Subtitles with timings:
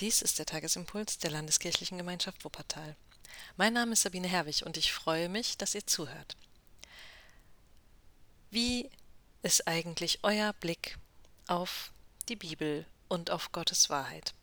[0.00, 2.94] Dies ist der Tagesimpuls der Landeskirchlichen Gemeinschaft Wuppertal.
[3.56, 6.36] Mein Name ist Sabine Herwig und ich freue mich, dass ihr zuhört.
[8.50, 8.88] Wie
[9.42, 10.98] ist eigentlich euer Blick
[11.48, 11.90] auf
[12.28, 14.34] die Bibel und auf Gottes Wahrheit?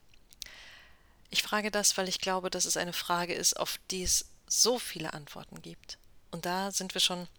[1.30, 4.78] Ich frage das, weil ich glaube, dass es eine Frage ist, auf die es so
[4.78, 5.98] viele Antworten gibt.
[6.32, 7.30] Und da sind wir schon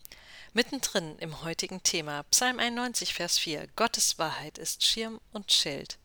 [0.54, 2.22] mittendrin im heutigen Thema.
[2.24, 3.66] Psalm 91, Vers 4.
[3.76, 5.98] Gottes Wahrheit ist Schirm und Schild.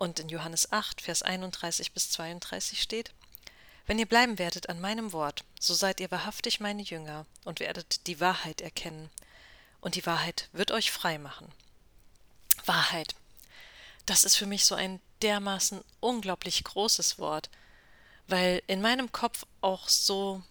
[0.00, 3.12] Und in Johannes 8, Vers 31 bis 32 steht,
[3.84, 8.06] Wenn ihr bleiben werdet an meinem Wort, so seid ihr wahrhaftig meine Jünger und werdet
[8.06, 9.10] die Wahrheit erkennen,
[9.82, 11.52] und die Wahrheit wird euch frei machen.
[12.64, 13.14] Wahrheit.
[14.06, 17.50] Das ist für mich so ein dermaßen unglaublich großes Wort,
[18.26, 20.42] weil in meinem Kopf auch so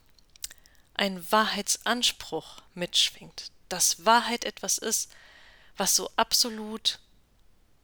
[0.93, 5.09] ein Wahrheitsanspruch mitschwingt, dass Wahrheit etwas ist,
[5.75, 6.99] was so absolut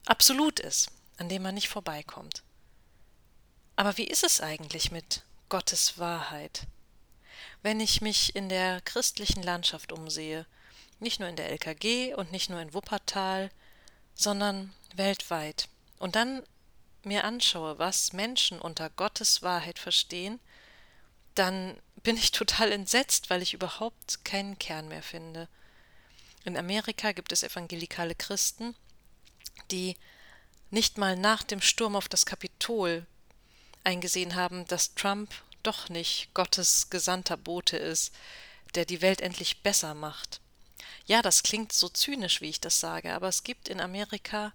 [0.06, 2.44] absolut ist an dem man nicht vorbeikommt.
[3.76, 6.67] Aber wie ist es eigentlich mit Gottes Wahrheit?
[7.62, 10.45] Wenn ich mich in der christlichen Landschaft umsehe,
[11.00, 13.52] nicht nur in der LKG und nicht nur in Wuppertal,
[14.14, 15.67] sondern weltweit,
[16.00, 16.44] und dann
[17.04, 20.39] mir anschaue, was Menschen unter Gottes Wahrheit verstehen,
[21.36, 25.48] dann bin ich total entsetzt, weil ich überhaupt keinen Kern mehr finde.
[26.44, 28.76] In Amerika gibt es evangelikale Christen,
[29.72, 29.98] die
[30.76, 33.06] nicht mal nach dem Sturm auf das Kapitol
[33.86, 38.14] eingesehen haben, dass Trump doch nicht Gottes gesandter Bote ist,
[38.76, 40.42] der die Welt endlich besser macht.
[41.06, 44.54] Ja, das klingt so zynisch, wie ich das sage, aber es gibt in Amerika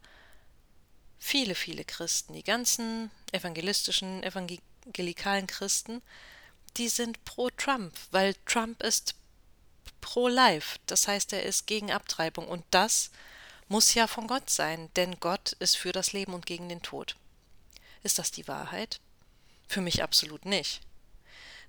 [1.19, 6.03] viele, viele Christen, die ganzen evangelistischen, evangelikalen Christen,
[6.77, 9.15] die sind pro Trump, weil Trump ist
[10.03, 12.47] pro Life, das heißt, er ist gegen Abtreibung.
[12.47, 13.11] Und das
[13.71, 17.15] muss ja von Gott sein, denn Gott ist für das Leben und gegen den Tod.
[18.03, 19.01] Ist das die Wahrheit?
[19.69, 20.81] Für mich absolut nicht.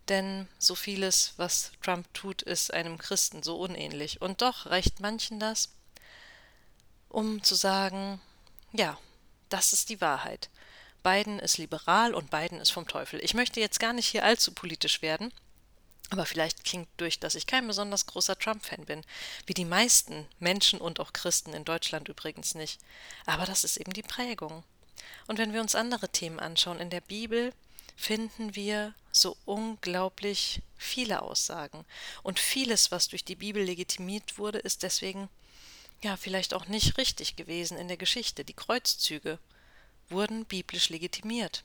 [0.10, 4.20] Denn so vieles, was Trump tut, ist einem Christen so unähnlich.
[4.20, 5.70] Und doch reicht manchen das,
[7.08, 8.20] um zu sagen,
[8.74, 8.98] ja,
[9.50, 10.50] das ist die Wahrheit.
[11.04, 13.24] Biden ist liberal und Biden ist vom Teufel.
[13.24, 15.31] Ich möchte jetzt gar nicht hier allzu politisch werden,
[16.12, 19.04] aber vielleicht klingt durch, dass ich kein besonders großer Trump-Fan bin,
[19.46, 22.82] wie die meisten Menschen und auch Christen in Deutschland übrigens nicht.
[23.26, 24.64] Aber das ist eben die Prägung.
[25.28, 27.54] Und wenn wir uns andere Themen anschauen, in der Bibel
[27.96, 31.86] finden wir so unglaublich viele Aussagen.
[32.24, 35.30] Und vieles, was durch die Bibel legitimiert wurde, ist deswegen
[36.04, 38.44] ja vielleicht auch nicht richtig gewesen in der Geschichte.
[38.44, 39.40] Die Kreuzzüge
[40.10, 41.64] wurden biblisch legitimiert.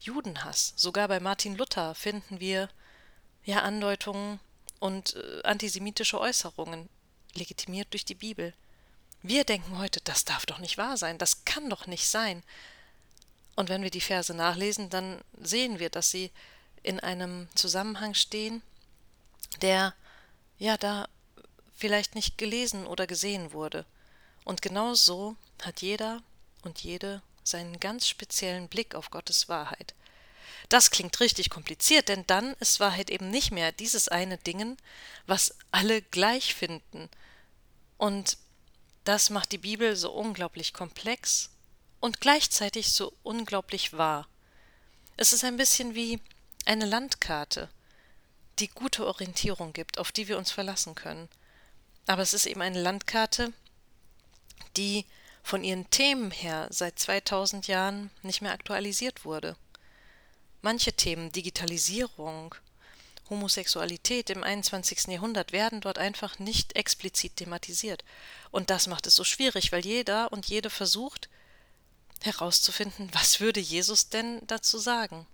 [0.00, 2.70] Judenhass, sogar bei Martin Luther finden wir
[3.44, 4.40] ja Andeutungen
[4.80, 6.88] und äh, antisemitische Äußerungen,
[7.34, 8.54] legitimiert durch die Bibel.
[9.22, 12.42] Wir denken heute, das darf doch nicht wahr sein, das kann doch nicht sein.
[13.56, 16.30] Und wenn wir die Verse nachlesen, dann sehen wir, dass sie
[16.82, 18.62] in einem Zusammenhang stehen,
[19.62, 19.94] der
[20.58, 21.08] ja da
[21.74, 23.86] vielleicht nicht gelesen oder gesehen wurde.
[24.44, 26.22] Und genau so hat jeder
[26.62, 29.94] und jede seinen ganz speziellen Blick auf Gottes Wahrheit.
[30.68, 34.76] Das klingt richtig kompliziert, denn dann ist Wahrheit eben nicht mehr dieses eine Dingen,
[35.26, 37.08] was alle gleich finden.
[37.98, 38.38] Und
[39.04, 41.50] das macht die Bibel so unglaublich komplex
[42.00, 44.26] und gleichzeitig so unglaublich wahr.
[45.16, 46.20] Es ist ein bisschen wie
[46.64, 47.68] eine Landkarte,
[48.58, 51.28] die gute Orientierung gibt, auf die wir uns verlassen können.
[52.06, 53.52] Aber es ist eben eine Landkarte,
[54.76, 55.04] die
[55.42, 59.56] von ihren Themen her seit 2000 Jahren nicht mehr aktualisiert wurde.
[60.64, 62.54] Manche Themen, Digitalisierung,
[63.28, 65.08] Homosexualität im 21.
[65.08, 68.02] Jahrhundert werden dort einfach nicht explizit thematisiert.
[68.50, 71.28] Und das macht es so schwierig, weil jeder und jede versucht
[72.22, 75.26] herauszufinden, was würde Jesus denn dazu sagen.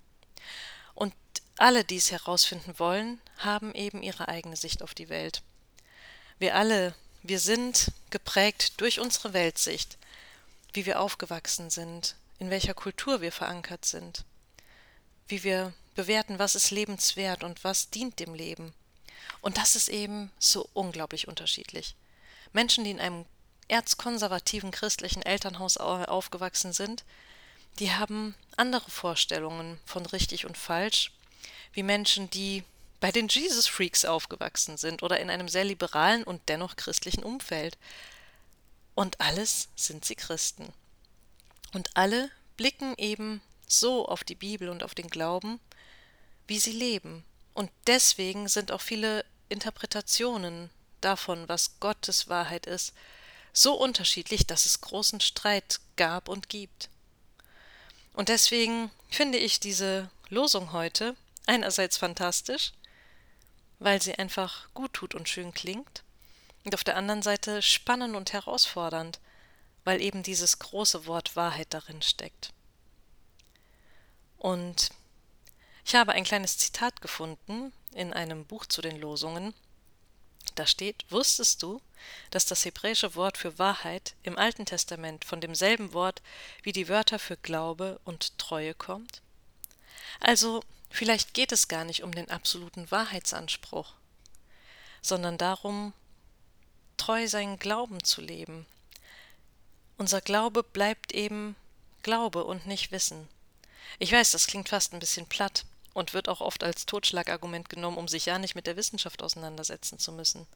[0.94, 1.14] Und
[1.58, 5.42] alle, die es herausfinden wollen, haben eben ihre eigene Sicht auf die Welt.
[6.40, 6.92] Wir alle,
[7.22, 9.96] wir sind geprägt durch unsere Weltsicht,
[10.72, 14.24] wie wir aufgewachsen sind, in welcher Kultur wir verankert sind
[15.30, 18.72] wie wir bewerten, was ist lebenswert und was dient dem Leben.
[19.40, 21.94] Und das ist eben so unglaublich unterschiedlich.
[22.52, 23.24] Menschen, die in einem
[23.68, 27.04] erzkonservativen christlichen Elternhaus aufgewachsen sind,
[27.78, 31.12] die haben andere Vorstellungen von richtig und falsch,
[31.72, 32.64] wie Menschen, die
[32.98, 37.78] bei den Jesus Freaks aufgewachsen sind oder in einem sehr liberalen und dennoch christlichen Umfeld.
[38.94, 40.72] Und alles sind sie Christen.
[41.72, 45.60] Und alle blicken eben so auf die Bibel und auf den Glauben,
[46.46, 47.24] wie sie leben.
[47.54, 50.70] Und deswegen sind auch viele Interpretationen
[51.00, 52.92] davon, was Gottes Wahrheit ist,
[53.52, 56.88] so unterschiedlich, dass es großen Streit gab und gibt.
[58.12, 62.72] Und deswegen finde ich diese Losung heute einerseits fantastisch,
[63.78, 66.04] weil sie einfach gut tut und schön klingt,
[66.64, 69.18] und auf der anderen Seite spannend und herausfordernd,
[69.84, 72.52] weil eben dieses große Wort Wahrheit darin steckt.
[74.40, 74.88] Und
[75.84, 79.52] ich habe ein kleines Zitat gefunden in einem Buch zu den Losungen.
[80.54, 81.82] Da steht, wusstest du,
[82.30, 86.22] dass das hebräische Wort für Wahrheit im Alten Testament von demselben Wort
[86.62, 89.20] wie die Wörter für Glaube und Treue kommt?
[90.20, 93.92] Also, vielleicht geht es gar nicht um den absoluten Wahrheitsanspruch,
[95.02, 95.92] sondern darum,
[96.96, 98.64] treu seinen Glauben zu leben.
[99.98, 101.56] Unser Glaube bleibt eben
[102.02, 103.28] Glaube und nicht Wissen.
[103.98, 107.98] Ich weiß, das klingt fast ein bisschen platt und wird auch oft als Totschlagargument genommen,
[107.98, 110.46] um sich ja nicht mit der Wissenschaft auseinandersetzen zu müssen.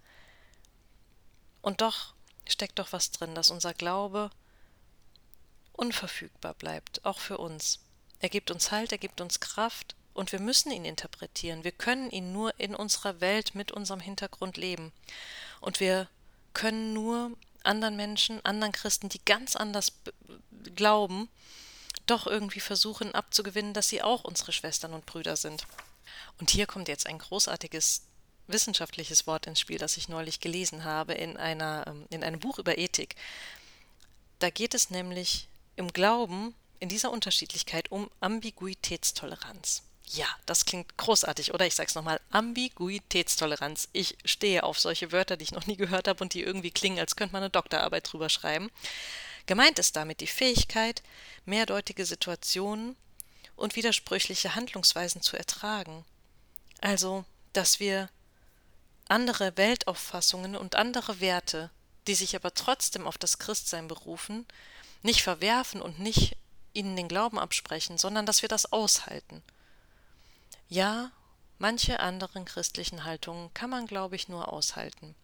[1.62, 2.14] Und doch
[2.46, 4.30] steckt doch was drin, dass unser Glaube
[5.72, 7.80] unverfügbar bleibt, auch für uns.
[8.20, 11.64] Er gibt uns Halt, er gibt uns Kraft und wir müssen ihn interpretieren.
[11.64, 14.92] Wir können ihn nur in unserer Welt mit unserem Hintergrund leben.
[15.60, 16.08] Und wir
[16.52, 17.32] können nur
[17.64, 19.92] anderen Menschen, anderen Christen, die ganz anders
[20.76, 21.28] glauben,
[22.06, 25.66] doch irgendwie versuchen abzugewinnen, dass sie auch unsere Schwestern und Brüder sind.
[26.38, 28.02] Und hier kommt jetzt ein großartiges
[28.46, 32.58] wissenschaftliches Wort ins Spiel, das ich neulich gelesen habe in, einer, ähm, in einem Buch
[32.58, 33.16] über Ethik.
[34.38, 39.82] Da geht es nämlich im Glauben in dieser Unterschiedlichkeit um Ambiguitätstoleranz.
[40.06, 41.66] Ja, das klingt großartig, oder?
[41.66, 43.88] Ich sag's nochmal, Ambiguitätstoleranz.
[43.92, 46.98] Ich stehe auf solche Wörter, die ich noch nie gehört habe und die irgendwie klingen,
[46.98, 48.70] als könnte man eine Doktorarbeit drüber schreiben.
[49.46, 51.02] Gemeint ist damit die Fähigkeit,
[51.44, 52.96] mehrdeutige Situationen
[53.56, 56.04] und widersprüchliche Handlungsweisen zu ertragen.
[56.80, 58.08] Also, dass wir
[59.08, 61.70] andere Weltauffassungen und andere Werte,
[62.06, 64.46] die sich aber trotzdem auf das Christsein berufen,
[65.02, 66.36] nicht verwerfen und nicht
[66.72, 69.42] ihnen den Glauben absprechen, sondern dass wir das aushalten.
[70.68, 71.12] Ja,
[71.58, 75.14] manche anderen christlichen Haltungen kann man, glaube ich, nur aushalten.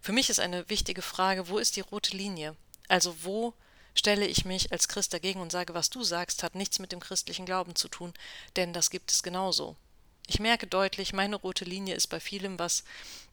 [0.00, 2.56] Für mich ist eine wichtige Frage, wo ist die rote Linie?
[2.90, 3.54] Also wo
[3.94, 6.98] stelle ich mich als Christ dagegen und sage, was du sagst, hat nichts mit dem
[6.98, 8.12] christlichen Glauben zu tun,
[8.56, 9.76] denn das gibt es genauso.
[10.26, 12.82] Ich merke deutlich, meine rote Linie ist bei vielem, was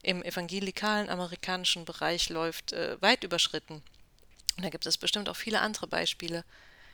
[0.04, 3.82] im evangelikalen amerikanischen Bereich läuft, äh, weit überschritten.
[4.56, 6.44] Und da gibt es bestimmt auch viele andere Beispiele.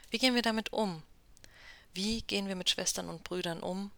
[0.08, 1.02] Wie gehen wir damit um?
[1.93, 3.90] Wie gehen wir mit Schwestern und Brüdern um,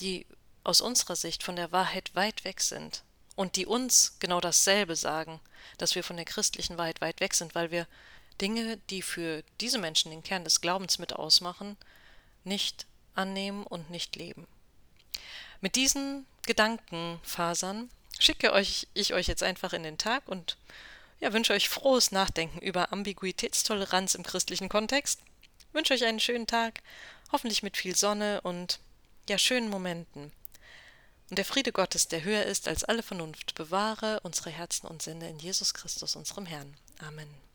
[0.00, 0.26] die
[0.64, 3.05] aus unserer Sicht von der Wahrheit weit weg sind
[3.36, 5.40] und die uns genau dasselbe sagen,
[5.78, 7.86] dass wir von der christlichen Wahrheit weit weg sind, weil wir
[8.40, 11.76] Dinge, die für diese Menschen den Kern des Glaubens mit ausmachen,
[12.44, 14.46] nicht annehmen und nicht leben.
[15.60, 20.56] Mit diesen Gedankenfasern schicke euch, ich euch jetzt einfach in den Tag und
[21.20, 25.20] ja, wünsche euch frohes Nachdenken über Ambiguitätstoleranz im christlichen Kontext.
[25.72, 26.82] Wünsche euch einen schönen Tag,
[27.32, 28.80] hoffentlich mit viel Sonne und
[29.28, 30.30] ja, schönen Momenten.
[31.28, 35.28] Und der Friede Gottes, der höher ist als alle Vernunft, bewahre unsere Herzen und Sinne
[35.28, 36.76] in Jesus Christus, unserem Herrn.
[37.00, 37.45] Amen.